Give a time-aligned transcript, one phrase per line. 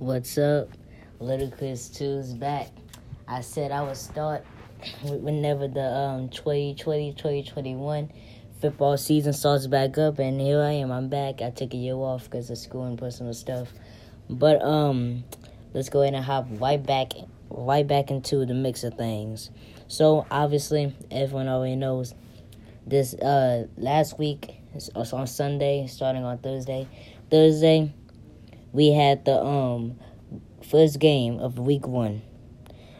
[0.00, 0.70] What's up?
[1.20, 2.66] Ludacris 2's back.
[3.28, 4.44] I said I would start
[5.04, 8.10] whenever the um 2020 2021
[8.60, 10.90] football season starts back up, and here I am.
[10.90, 11.42] I'm back.
[11.42, 13.68] I took a year off because of school and personal stuff.
[14.28, 15.22] But um,
[15.74, 17.12] let's go ahead and hop right back,
[17.48, 19.50] right back into the mix of things.
[19.86, 22.14] So obviously, everyone already knows
[22.84, 23.14] this.
[23.14, 24.56] Uh, last week,
[24.96, 26.88] on Sunday, starting on Thursday.
[27.30, 27.94] Thursday,
[28.74, 29.98] we had the um
[30.62, 32.20] first game of week one.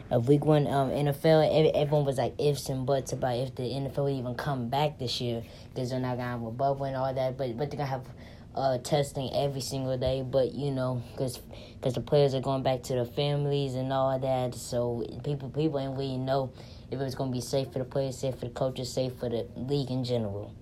[0.09, 3.97] Of week one, um, NFL, everyone was like ifs and buts about if the NFL
[3.97, 5.43] will even come back this year
[5.73, 7.37] because they're not gonna have a bubble and all that.
[7.37, 8.05] But but they're gonna have
[8.53, 10.21] uh, testing every single day.
[10.21, 14.17] But you know, because because the players are going back to their families and all
[14.17, 16.53] that, so people people ain't really know
[16.89, 19.27] if it was gonna be safe for the players, safe for the coaches, safe for
[19.27, 20.53] the league in general.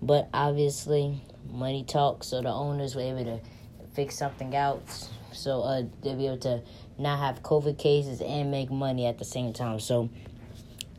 [0.00, 3.40] But obviously, money talks, so the owners were able to
[3.98, 4.80] fix something out
[5.32, 6.62] so uh, they'll be able to
[6.98, 9.80] not have COVID cases and make money at the same time.
[9.80, 10.08] So,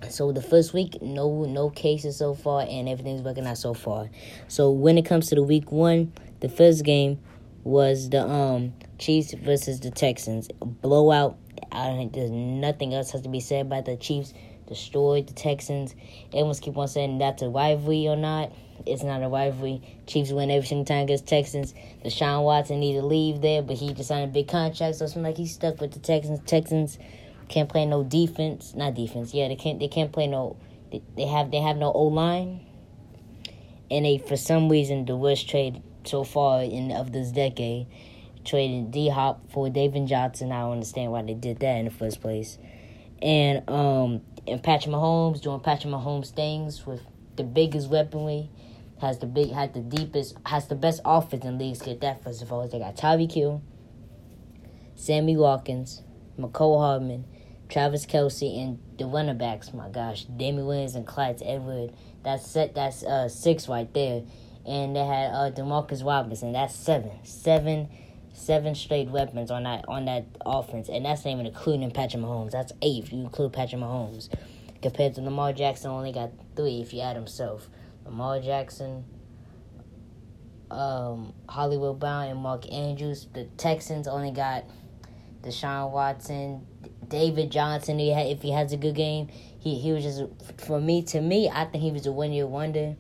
[0.10, 4.10] so the first week, no no cases so far, and everything's working out so far.
[4.50, 6.12] So when it comes to the week one,
[6.42, 7.20] the first game
[7.64, 11.38] was the um Chiefs versus the Texans blowout.
[11.72, 14.34] I don't think there's nothing else has to be said about the Chiefs
[14.70, 15.94] destroyed the Texans.
[16.28, 18.52] Everyone's keep on saying that's a rivalry or not.
[18.86, 19.82] It's not a rivalry.
[20.08, 21.74] Chiefs win every single time against Texans.
[22.06, 25.16] Deshaun Watson need to leave there, but he just signed a big contract, so it's
[25.16, 26.40] like he's stuck with the Texans.
[26.46, 26.98] Texans
[27.50, 28.74] can't play no defense.
[28.76, 29.34] Not defense.
[29.34, 29.80] Yeah, they can't.
[29.80, 30.56] They can't play no.
[30.92, 31.52] They, they have.
[31.52, 32.66] They have no O line.
[33.92, 37.88] And they, for some reason, the worst trade so far in of this decade,
[38.46, 40.52] traded D Hop for David Johnson.
[40.52, 42.58] I don't understand why they did that in the first place.
[43.22, 47.02] And um, and Patrick Mahomes doing Patrick Mahomes things with
[47.36, 48.50] the biggest weaponry
[49.02, 51.82] has the big, has the deepest, has the best offense in leagues.
[51.82, 52.68] Get that first of all.
[52.68, 53.62] They got Tyreek Hill,
[54.96, 56.02] Sammy Watkins,
[56.38, 57.26] Mecole Hardman,
[57.70, 59.74] Travis Kelce, and the running backs.
[59.74, 61.94] My gosh, Damien Williams and Clyde Edward.
[62.24, 62.76] That's set.
[62.76, 64.24] That's uh six right there.
[64.66, 66.52] And they had uh Demarcus Robinson.
[66.52, 67.90] That's seven, seven,
[68.34, 72.52] seven straight weapons on that on that offense, and that's not even including Patrick Mahomes.
[72.52, 74.30] That's eight if you include Patrick Mahomes.
[74.82, 77.70] Compared to Lamar Jackson, only got three if you add himself.
[78.06, 79.04] Lamar Jackson,
[80.72, 83.28] um, Hollywood Brown, and Mark Andrews.
[83.34, 84.64] The Texans only got
[85.42, 86.66] Deshaun Watson,
[87.08, 88.00] David Johnson.
[88.00, 89.28] He had, if he has a good game,
[89.60, 90.24] he he was just
[90.66, 91.04] for me.
[91.04, 92.96] To me, I think he was a one year wonder.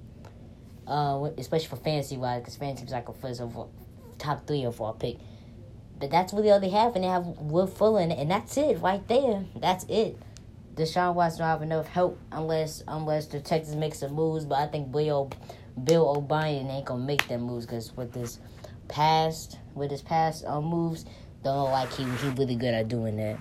[0.85, 3.55] Uh, especially for fantasy wise, because fantasy is like a first of
[4.19, 5.17] top three or four pick.
[5.99, 8.79] But that's really all they have, and they have Will Fuller, and, and that's it
[8.79, 9.45] right there.
[9.55, 10.17] That's it.
[10.75, 14.45] Deshaun Watson don't have enough help unless unless the Texans make some moves.
[14.45, 15.29] But I think Bill
[15.83, 18.39] Bill O'Brien ain't gonna make them moves because with this
[18.87, 21.05] past with his past uh, moves,
[21.43, 23.37] don't like he he really good at doing that.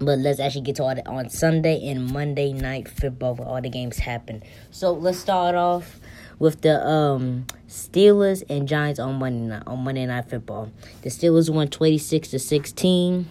[0.00, 3.60] But let's actually get to all the, on Sunday and Monday night football where all
[3.60, 4.44] the games happen.
[4.70, 5.98] So let's start off
[6.38, 10.70] with the um, Steelers and Giants on Monday night on Monday night football.
[11.02, 13.28] The Steelers won twenty six to sixteen.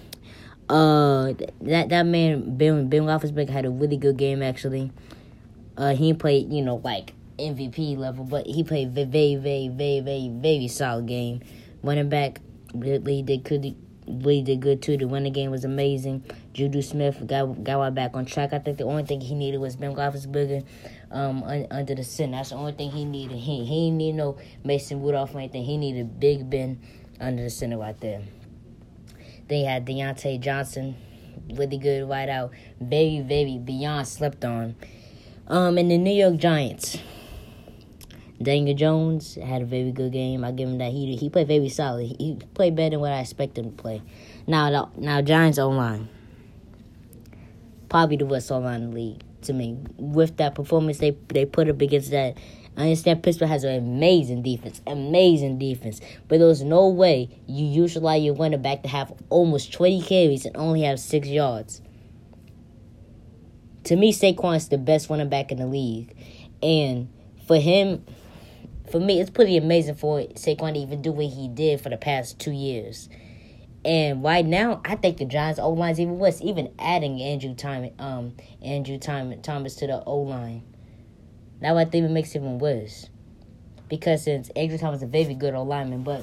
[0.69, 4.91] Uh, that that man Ben Ben Roethlisberger had a really good game actually.
[5.77, 10.29] Uh, he played you know like MVP level, but he played very very very very
[10.29, 11.41] very solid game.
[11.83, 12.41] Running back
[12.73, 13.75] really did good.
[14.07, 14.95] Really did good too.
[14.95, 16.23] The running game was amazing.
[16.53, 18.53] Juju Smith got got right back on track.
[18.53, 20.65] I think the only thing he needed was Ben Roethlisberger
[21.11, 22.37] um, un, under the center.
[22.37, 23.37] That's the only thing he needed.
[23.37, 25.63] He he didn't need no Mason Rudolph or anything.
[25.63, 26.79] He needed Big Ben
[27.19, 28.21] under the center right there.
[29.47, 30.95] They had Diontae Johnson,
[31.53, 32.51] really good right out.
[32.85, 34.75] Baby, very beyond slept on.
[35.47, 36.97] Um, and the New York Giants.
[38.39, 40.43] Daniel Jones had a very good game.
[40.43, 40.91] I give him that.
[40.91, 42.15] He he played very solid.
[42.19, 44.01] He played better than what I expected him to play.
[44.45, 46.09] Now, now Giants O line.
[47.89, 49.77] Probably the worst O line in the league to me.
[49.97, 52.37] With that performance they they put up against that
[52.77, 58.19] I understand Pittsburgh has an amazing defense, amazing defense, but there's no way you usually
[58.19, 61.81] your running back to have almost 20 carries and only have six yards.
[63.85, 66.15] To me, Saquon is the best running back in the league,
[66.61, 67.09] and
[67.47, 68.05] for him,
[68.91, 71.97] for me, it's pretty amazing for Saquon to even do what he did for the
[71.97, 73.09] past two years.
[73.85, 76.41] And right now, I think the Giants' O line is even worse.
[76.41, 80.63] Even adding Andrew Thomas, um, Andrew Thomas to the O line
[81.61, 83.09] now I think it makes it even worse.
[83.89, 86.21] Because since Andrew Thomas is a very good old lineman, but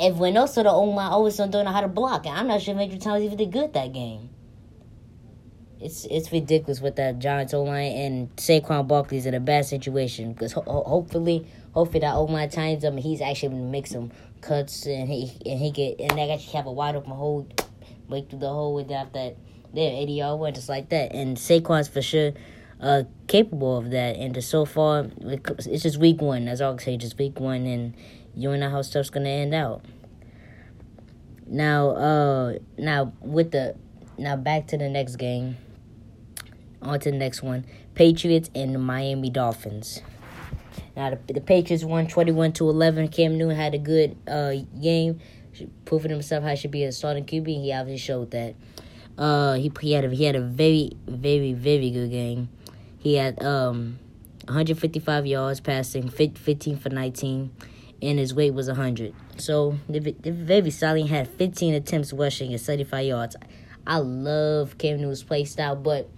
[0.00, 2.26] everyone else on the O line always don't know how to block.
[2.26, 4.30] And I'm not sure if Andrew Thomas even did good that game.
[5.80, 10.32] It's it's ridiculous with that Giants O line and Saquon Barkley's in a bad situation
[10.32, 14.10] because ho- hopefully hopefully that O line times him and he's actually gonna make some
[14.44, 17.48] cuts and he and he get and they actually have a wide open hole,
[18.08, 19.36] break through the hole without that.
[19.72, 21.12] There, 80 yard just like that.
[21.12, 22.32] And Saquon's for sure
[22.80, 24.16] uh, capable of that.
[24.16, 26.44] And just so far, it's just week one.
[26.44, 26.96] That's all I can say.
[26.96, 27.94] Just week one, and
[28.36, 29.84] you don't know how stuff's gonna end out.
[31.46, 33.74] Now, uh, now with the
[34.18, 35.56] now back to the next game.
[36.82, 37.64] On to the next one:
[37.94, 40.02] Patriots and the Miami Dolphins.
[40.96, 43.08] Now the, the Patriots won twenty one to eleven.
[43.08, 45.20] Cam Newton had a good uh, game,
[45.84, 47.46] proving himself how he should be a starting QB.
[47.46, 48.54] He obviously showed that.
[49.16, 52.48] Uh, he he had a, he had a very very very good game.
[52.98, 53.98] He had um
[54.46, 57.50] 155 yards passing, 15 for 19
[58.04, 59.14] and his weight was 100.
[59.38, 61.06] So, very solid.
[61.08, 63.36] Had 15 attempts rushing and 75 yards.
[63.86, 66.08] I love Cam Newton's play style, but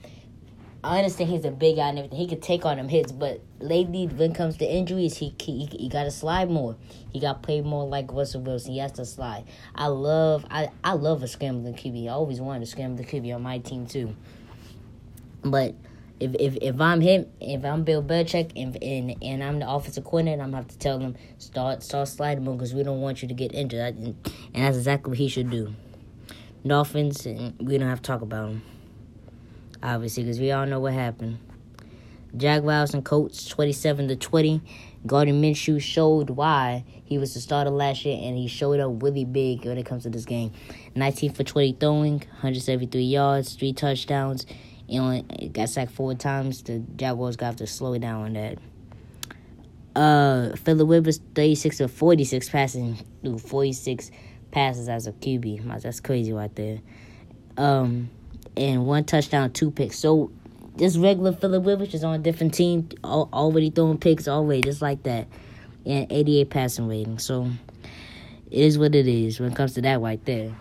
[0.83, 2.19] I understand he's a big guy and everything.
[2.19, 5.67] He could take on them hits, but lately, when it comes to injuries, he he,
[5.67, 6.77] he got to slide more.
[7.13, 8.73] He got played more like Russell Wilson.
[8.73, 9.45] He has to slide.
[9.75, 12.07] I love I, I love a scrambling QB.
[12.07, 14.15] I always wanted a scrambling QB on my team too.
[15.43, 15.75] But
[16.21, 20.05] if if if I'm him, if I'm Bill Belichick, and and, and I'm the offensive
[20.05, 23.23] coordinator, I'm gonna have to tell him start start sliding more because we don't want
[23.23, 24.07] you to get injured, and,
[24.55, 25.75] and that's exactly what he should do.
[26.67, 28.63] Dolphins, and we don't have to talk about them,
[29.83, 31.39] obviously, because we all know what happened.
[32.37, 34.63] Jaguars and Colts, twenty-seven to twenty.
[35.07, 39.25] Gardner Minshew showed why he was the starter last year, and he showed up really
[39.25, 40.53] big when it comes to this game.
[40.97, 44.47] 19 for 20 throwing, 173 yards, three touchdowns.
[44.89, 46.63] He only got sacked four times.
[46.63, 48.59] The Jaguars got to slow it down on that.
[49.95, 54.11] Uh, Philip Rivers, 36 of 46 passing through 46
[54.51, 55.83] passes as a QB.
[55.83, 56.81] That's crazy right there.
[57.57, 58.11] Um,
[58.57, 59.99] and one touchdown, two picks.
[59.99, 60.33] So
[60.79, 65.03] just regular Philip Rivers is on a different team, already throwing picks already, just like
[65.05, 65.27] that.
[65.85, 67.19] And 88 passing rating.
[67.19, 67.51] So
[68.51, 70.55] it is what it is when it comes to that right there.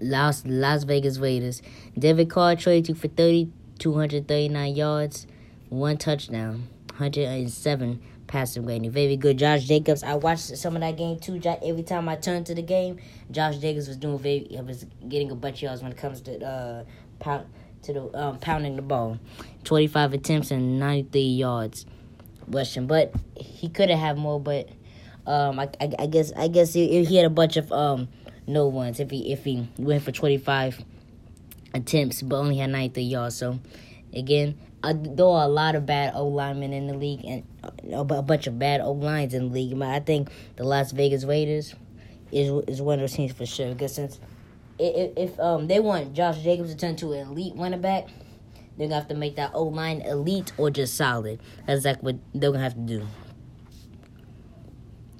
[0.00, 1.60] Las Las Vegas Raiders.
[1.98, 5.26] David Carr traded for 30, 239 yards,
[5.68, 6.66] one touchdown,
[6.96, 8.90] 107 passing rating.
[8.90, 9.38] Very good.
[9.38, 10.02] Josh Jacobs.
[10.02, 11.40] I watched some of that game too.
[11.44, 12.98] Every time I turned to the game,
[13.30, 14.46] Josh Jacobs was doing very.
[14.64, 16.84] was getting a bunch of yards when it comes to uh
[17.82, 19.18] to the um, pounding the ball.
[19.64, 21.86] 25 attempts and 93 yards
[22.48, 24.40] rushing, but he could have had more.
[24.40, 24.68] But
[25.26, 28.08] um, I, I, I guess I guess he, he had a bunch of um
[28.46, 30.82] no ones if he if he went for 25
[31.74, 33.36] attempts but only had 93 yards.
[33.36, 33.60] So
[34.12, 38.04] again, uh, there are a lot of bad O linemen in the league and uh,
[38.04, 39.78] a bunch of bad O lines in the league.
[39.78, 41.74] But I think the Las Vegas Raiders
[42.32, 43.72] is is one of those teams for sure.
[43.72, 44.18] Because since
[44.80, 48.08] if, if um they want Josh Jacobs to turn to an elite running back,
[48.76, 51.40] they're gonna have to make that O line elite or just solid.
[51.66, 53.06] That's exactly what they're gonna have to do.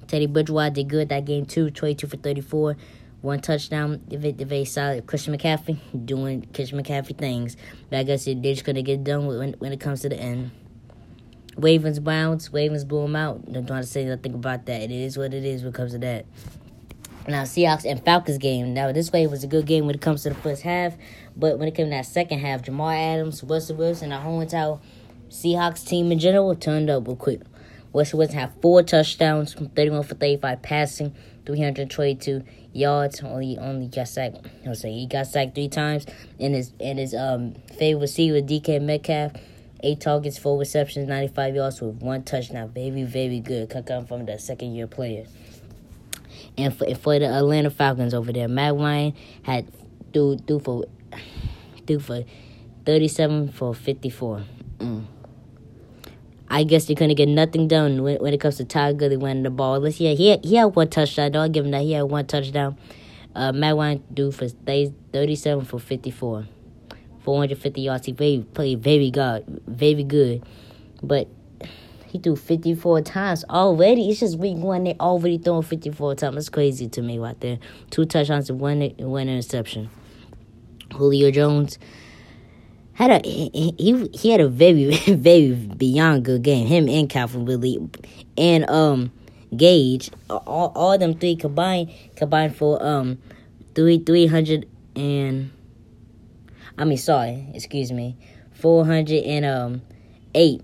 [0.07, 2.75] Teddy Bridgewater did good that game too, 22 for 34,
[3.21, 5.05] one touchdown, very, very solid.
[5.05, 7.55] Christian McCaffrey doing Christian McCaffrey things.
[7.89, 10.51] But I guess they're just to get done when, when it comes to the end.
[11.55, 12.51] Ravens Browns.
[12.51, 13.45] Ravens blew them out.
[13.51, 14.81] Don't want to say nothing about that.
[14.81, 16.25] It is what it is when it comes to that.
[17.27, 18.73] Now, Seahawks and Falcons game.
[18.73, 20.95] Now, this way was a good game when it comes to the first half.
[21.35, 24.79] But when it came to that second half, Jamal Adams, Russell Wilson, the whole entire
[25.29, 27.41] Seahawks team in general turned up real quick.
[27.93, 31.13] Russell Wilson had four touchdowns, 31 for 35 passing,
[31.45, 33.21] 322 yards.
[33.21, 34.45] Only only got sacked.
[34.67, 36.05] I say he got sacked three times.
[36.39, 39.33] And his and his um favorite receiver DK Metcalf,
[39.83, 42.71] eight targets, four receptions, ninety five yards with one touchdown.
[42.73, 43.69] Very very good.
[43.69, 45.25] Coming from the second year player.
[46.61, 49.65] And for for the Atlanta Falcons over there, Matt Ryan had
[50.13, 50.85] threw threw for
[51.87, 52.23] threw for
[52.85, 54.43] thirty seven for fifty four.
[54.77, 55.05] Mm.
[56.49, 59.41] I guess they're gonna get nothing done when, when it comes to Todd Gurley winning
[59.41, 59.79] the ball.
[59.79, 61.31] Let's yeah, he had, he had one touchdown.
[61.31, 61.81] Don't give him that.
[61.81, 62.77] He had one touchdown.
[63.33, 66.45] Uh, Matt Ryan do for thirty-seven for fifty-four,
[67.23, 68.05] four hundred fifty yards.
[68.05, 70.43] He very, played very good, very good,
[71.01, 71.27] but
[72.11, 74.09] he threw fifty-four times already.
[74.09, 74.83] It's just week one.
[74.83, 76.35] They already throwing fifty-four times.
[76.35, 77.57] It's crazy to me right there.
[77.89, 79.89] Two touchdowns and one one interception.
[80.93, 81.79] Julio Jones
[82.91, 86.67] had a he he had a very very beyond good game.
[86.67, 87.79] Him and Calvin Ridley
[88.37, 89.13] and um
[89.55, 93.19] Gage, all all them three combined combined for um
[93.73, 95.49] three three hundred and
[96.77, 98.17] I mean sorry, excuse me,
[98.51, 99.81] four hundred and um
[100.35, 100.61] eight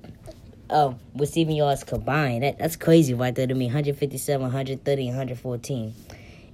[0.70, 2.44] um receiving yards combined.
[2.44, 3.66] That that's crazy right there to me.
[3.66, 5.94] 157, 130, 114.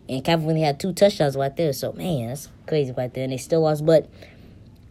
[0.10, 1.74] And Calvin Ridley had two touchdowns right there.
[1.74, 3.24] So man, that's crazy right there.
[3.24, 4.10] And they still lost, but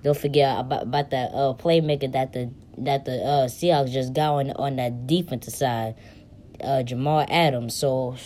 [0.03, 4.35] don't forget about about that uh, playmaker that the that the uh, Seahawks just got
[4.35, 5.95] on on that defensive side,
[6.63, 7.75] uh, Jamal Adams.
[7.75, 8.17] So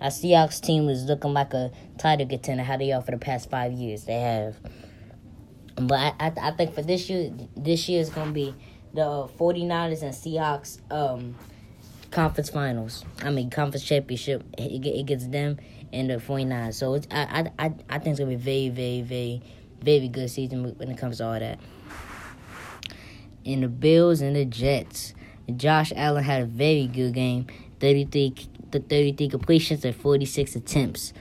[0.00, 2.62] Our Seahawks team is looking like a title contender.
[2.62, 4.04] How they are for the past five years.
[4.04, 4.56] They have.
[5.74, 8.54] But I, I, I think for this year, this year is gonna be
[8.98, 11.36] the 49ers and Seahawks um
[12.10, 13.04] conference finals.
[13.22, 14.42] I mean conference championship.
[14.58, 15.58] It, it gets them
[15.92, 16.74] and the 49ers.
[16.74, 19.42] So it's, I, I I think it's gonna be very very very
[19.80, 21.60] very good season when it comes to all that.
[23.46, 25.14] And the Bills and the Jets.
[25.56, 27.46] Josh Allen had a very good game.
[27.78, 28.34] 33
[28.72, 31.12] the 33 completions and 46 attempts.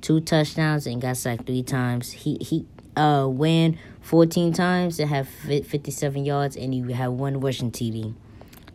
[0.00, 2.12] Two touchdowns and got sacked three times.
[2.12, 2.64] He he
[2.96, 8.14] uh ran 14 times and have 57 yards and he had one rushing TD.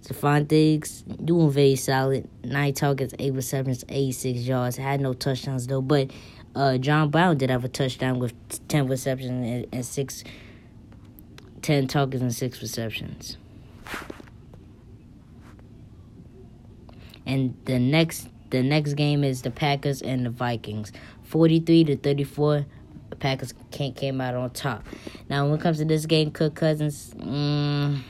[0.02, 2.28] Stefon Diggs doing very solid.
[2.44, 4.76] Nine targets, eight receptions, 86 yards.
[4.76, 6.12] Had no touchdowns though, but
[6.54, 8.34] uh, John Brown did have a touchdown with
[8.68, 10.26] 10 receptions and, and six,
[11.62, 13.38] 10 targets and six receptions.
[17.26, 20.92] And the next the next game is the Packers and the Vikings.
[21.24, 22.66] 43 to 34 the
[23.22, 24.84] Packers came, came out on top.
[25.30, 28.02] Now, when it comes to this game, Kirk Cousins, mm,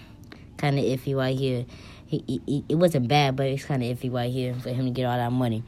[0.58, 1.65] kind of iffy right here.
[2.08, 4.91] He, he, it wasn't bad, but it's kind of iffy right here for him to
[4.91, 5.63] get all that money.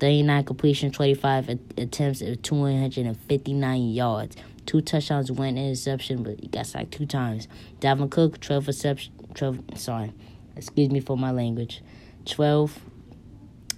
[0.00, 4.36] 39 completion, 25 attempts, 259 yards.
[4.66, 7.48] Two touchdowns, one interception, but he got sacked two times.
[7.80, 10.12] Dalvin Cook, 12 reception, 12, sorry,
[10.56, 11.82] excuse me for my language.
[12.24, 12.80] 12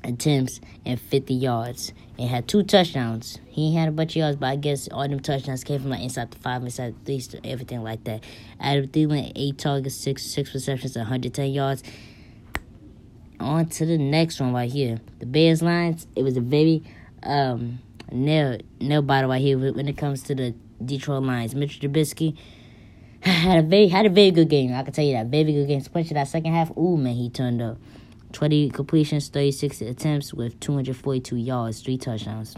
[0.05, 3.38] attempts and 50 yards and had two touchdowns.
[3.47, 6.02] He had a bunch of yards, but I guess all them touchdowns came from like
[6.02, 8.25] inside the five, inside the three, everything like that.
[8.61, 11.83] Adam Thielen, eight targets, six six receptions, 110 yards.
[13.40, 14.99] On to the next one right here.
[15.21, 16.09] The Bears Lions.
[16.17, 16.83] It was a very
[17.23, 17.78] um
[18.11, 21.55] nail nail biter right here when it comes to the Detroit Lions.
[21.55, 22.37] Mitchell Trubisky
[23.21, 24.75] had a very had a very good game.
[24.75, 25.78] I can tell you that very good game.
[25.78, 26.76] Especially that second half.
[26.76, 27.78] Ooh man, he turned up.
[28.32, 32.56] 20 completions, 36 attempts with 242 yards, three touchdowns.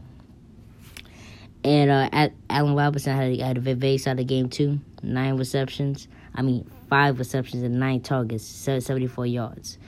[1.62, 4.80] And uh, Allen Robinson had, had a very solid game too.
[5.02, 6.08] Nine receptions.
[6.34, 9.78] I mean, five receptions and nine targets, 74 yards.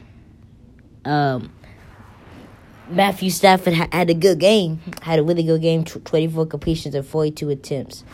[1.05, 1.53] Um,
[2.89, 4.81] Matthew Stafford had a good game.
[5.01, 5.85] Had a really good game.
[5.85, 8.05] 24 completions and 42 attempts.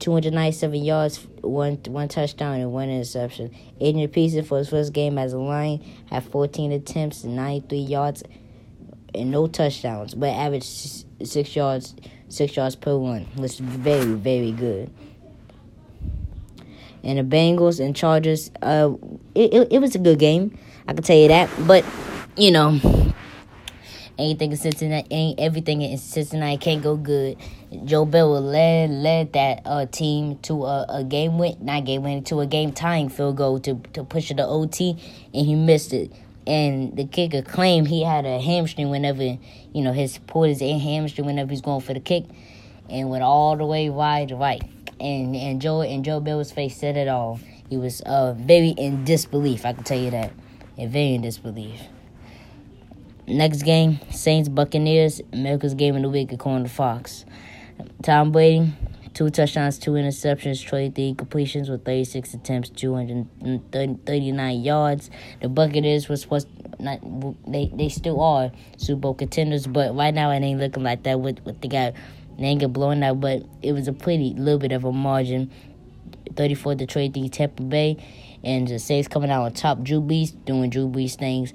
[0.00, 3.54] 297 yards, one one touchdown, and one interception.
[3.80, 8.22] Adrian Peterson for his first game as a Lion had 14 attempts and 93 yards
[9.14, 11.94] and no touchdowns, but averaged six yards
[12.28, 14.90] six yards per one, which is very very good.
[17.02, 18.92] And the Bengals and Chargers, uh,
[19.34, 20.58] it, it, it was a good game.
[20.88, 21.84] I can tell you that, but
[22.36, 22.80] you know
[24.18, 27.36] Anything in Cincinnati, ain't everything in Cincinnati can't go good.
[27.84, 32.24] Joe Burrow led led that uh, team to a, a game win, not game win,
[32.24, 34.96] to a game tying field goal to to push it to OT,
[35.34, 36.10] and he missed it.
[36.46, 41.26] And the kicker claimed he had a hamstring whenever you know his pulled his hamstring
[41.26, 42.24] whenever he's going for the kick,
[42.88, 44.62] and went all the way wide right.
[44.98, 47.38] And and Joe and Joe Burrow's face said it all.
[47.68, 49.66] He was uh, very in disbelief.
[49.66, 50.32] I can tell you that,
[50.78, 51.82] and very in disbelief.
[53.28, 57.24] Next game, Saints Buccaneers, America's game of the week according to Fox.
[58.00, 58.72] Tom Brady,
[59.14, 65.10] two touchdowns, two interceptions, 23 completions with 36 attempts, 239 yards.
[65.40, 66.46] The Buccaneers was supposed
[66.78, 67.00] not
[67.50, 71.18] they they still are Super Bowl contenders, but right now it ain't looking like that
[71.18, 71.94] with with the guy.
[72.38, 75.50] They ain't get blown out, but it was a pretty little bit of a margin.
[76.36, 77.96] 34 to 23 Tampa Bay,
[78.44, 79.82] and the Saints coming out on top.
[79.82, 81.52] Drew Brees doing Drew Brees things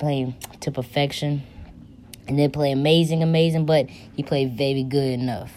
[0.00, 1.42] playing to perfection.
[2.26, 5.52] And didn't play amazing, amazing, but he played very good enough.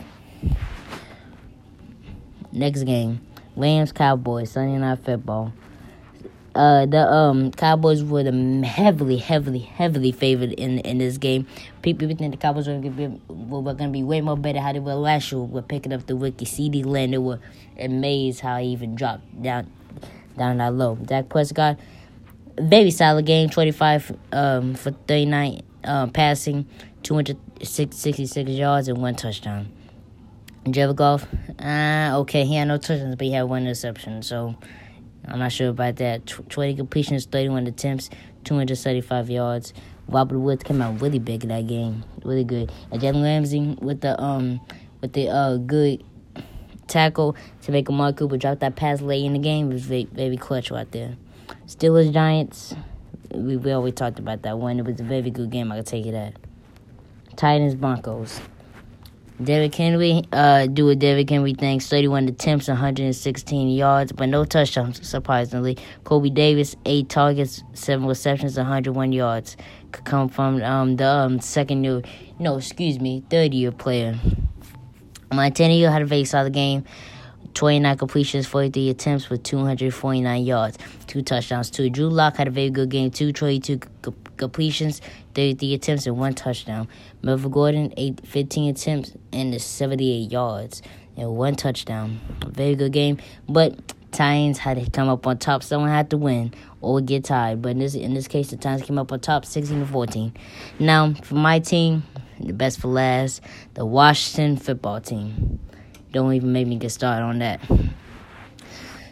[2.51, 3.21] Next game,
[3.55, 5.53] Rams Cowboys Sunday Night Football.
[6.55, 11.47] Uh, the um Cowboys were the heavily, heavily, heavily favored in in this game.
[11.81, 14.79] People think the Cowboys were gonna be were gonna be way more better how they
[14.79, 15.41] were last year.
[15.41, 16.83] We're picking up the rookie C.D.
[16.83, 17.39] They were
[17.79, 19.71] amazed how he even dropped down
[20.37, 20.95] down that low.
[20.95, 21.79] Dak Prescott
[22.59, 23.49] very solid game.
[23.49, 26.67] Twenty five um, for thirty nine uh, passing,
[27.03, 29.71] two hundred sixty six yards and one touchdown.
[30.69, 31.27] Jared Goff,
[31.59, 34.21] uh, okay, he had no touchdowns, but he had one interception.
[34.21, 34.55] So
[35.25, 36.25] I'm not sure about that.
[36.25, 38.09] Twenty completions, thirty one attempts,
[38.43, 39.73] 235 yards.
[40.07, 42.71] Robert Woods came out really big in that game, really good.
[42.91, 44.59] And Jalen Ramsey with the um
[45.01, 46.03] with the uh good
[46.87, 50.37] tackle to make Amari Cooper drop that pass late in the game was very, very
[50.37, 51.15] clutch right there.
[51.67, 52.75] Steelers Giants.
[53.33, 54.79] We, we always talked about that one.
[54.79, 55.71] It was a very good game.
[55.71, 56.35] I can take you that.
[57.35, 58.39] Titans Broncos.
[59.43, 61.79] Derrick Henry, uh, do a Derrick Henry thing.
[61.79, 65.77] 31 attempts, 116 yards, but no touchdowns, surprisingly.
[66.03, 69.57] Corey Davis, 8 targets, 7 receptions, 101 yards.
[69.91, 72.03] Could come from um, the um, second year,
[72.37, 74.19] no, excuse me, third year player.
[75.33, 76.83] Montana had a very solid game.
[77.53, 81.69] 29 completions, 43 attempts with 249 yards, two touchdowns.
[81.69, 81.89] Two.
[81.89, 83.31] Drew Lock had a very good game too.
[83.31, 83.79] 22
[84.37, 85.01] completions,
[85.35, 86.87] 33 attempts, and one touchdown.
[87.21, 90.81] Melvin Gordon, eight, 15 attempts and 78 yards
[91.15, 92.19] and one touchdown.
[92.47, 93.17] Very good game,
[93.47, 93.77] but
[94.11, 95.63] Titans had to come up on top.
[95.63, 97.61] Someone had to win or get tied.
[97.61, 100.33] But in this in this case, the Titans came up on top, 16 to 14.
[100.79, 102.03] Now for my team,
[102.39, 103.41] the best for last,
[103.73, 105.59] the Washington football team.
[106.13, 107.59] Don't even make me get started on that.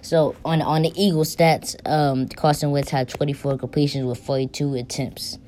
[0.04, 5.40] So on on the Eagle stats, um, Carson Wentz had 24 completions with 42 attempts,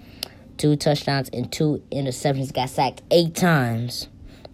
[0.57, 2.51] two touchdowns and two interceptions.
[2.51, 4.07] Got sacked eight times.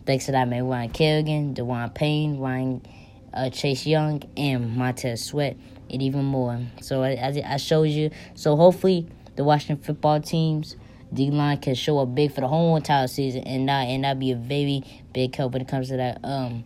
[0.06, 2.86] Thanks to that man Ryan Kerrigan, Daron Payne, Ryan
[3.34, 5.56] uh, Chase Young, and Montez Sweat,
[5.90, 6.60] and even more.
[6.82, 10.76] So as I showed you, so hopefully the Washington football teams
[11.14, 14.20] D line can show up big for the whole entire season and not and not
[14.20, 16.64] be a very big help when it comes to that um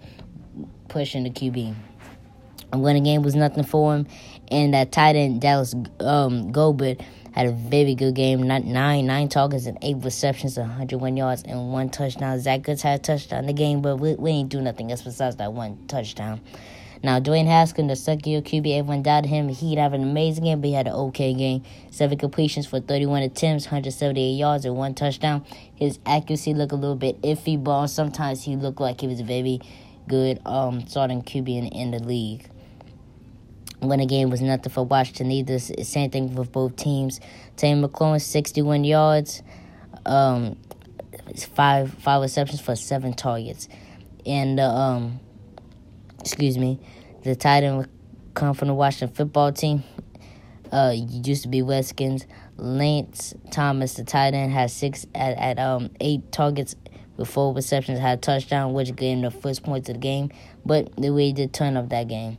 [0.87, 1.75] pushing the QB.
[2.73, 4.07] When the game was nothing for him,
[4.49, 7.01] and that tight end Dallas um, Goedert
[7.33, 8.43] had a very good game.
[8.43, 12.39] Not nine nine targets and eight receptions, 101 yards and one touchdown.
[12.39, 15.01] Zach Goods had a touchdown in the game, but we, we ain't do nothing else
[15.01, 16.41] besides that one touchdown.
[17.03, 19.49] Now, Dwayne Haskins, the second year QB, everyone doubted him.
[19.49, 21.63] He'd have an amazing game, but he had an okay game.
[21.91, 25.43] Seven completions for 31 attempts, 178 yards, and one touchdown.
[25.75, 29.25] His accuracy looked a little bit iffy, but sometimes he looked like he was a
[29.25, 29.59] very
[30.07, 32.49] good um, starting QB in, the league.
[33.79, 35.59] When the game was nothing for Washington either.
[35.59, 37.19] Same thing with both teams.
[37.57, 39.43] Terry McLaurin, 61 yards,
[40.05, 40.57] um,
[41.53, 43.67] five five receptions for seven targets.
[44.25, 45.19] And, uh, um,
[46.19, 46.79] excuse me,
[47.23, 47.87] the tight end
[48.33, 49.83] come from the Washington football team.
[50.71, 52.25] Uh, used to be Redskins.
[52.57, 56.75] Lance Thomas, the tight end, has six at, at um eight targets
[57.17, 60.31] with four receptions, had a touchdown, which gave him the first points of the game.
[60.65, 62.37] But the way did turn up that game.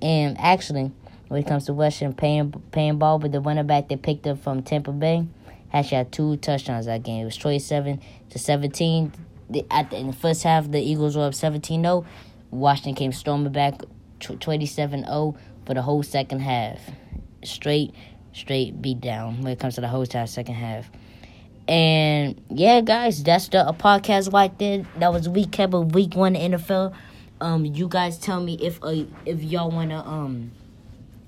[0.00, 0.92] And actually,
[1.28, 4.38] when it comes to Western paying paying ball, but the running back they picked up
[4.38, 5.26] from Tampa Bay
[5.72, 7.22] actually had two touchdowns that game.
[7.22, 9.12] It was 27 to 17.
[9.50, 12.04] The, at the, in the first half, the Eagles were up 17 0.
[12.50, 13.80] Washington came storming back
[14.20, 16.78] 27 0 for the whole second half.
[17.44, 17.94] Straight,
[18.32, 20.90] straight beat down when it comes to the whole second half.
[21.68, 24.84] And yeah, guys, that's the podcast right there.
[24.98, 26.94] That was recap of week one NFL.
[27.40, 30.52] Um, you guys tell me if uh, if y'all wanna um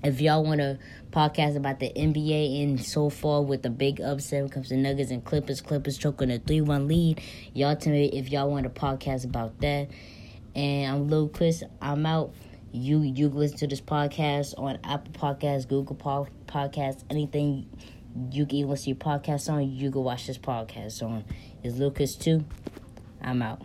[0.03, 0.77] if y'all wanna
[1.11, 4.77] podcast about the NBA and so far with the big upset when it comes to
[4.77, 7.21] Nuggets and Clippers, Clippers choking a three one lead.
[7.53, 9.87] Y'all tell me if y'all want a podcast about that.
[10.53, 11.63] And I'm Lil Chris.
[11.81, 12.33] I'm out.
[12.73, 17.69] You you listen to this podcast on Apple Podcasts, Google Podcasts, anything
[18.31, 19.69] you can even see your podcast on.
[19.69, 21.23] You can watch this podcast on.
[21.63, 22.45] Is Lucas too?
[23.21, 23.61] I'm out.